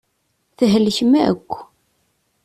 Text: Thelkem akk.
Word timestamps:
Thelkem 0.57 1.13
akk. 1.29 1.51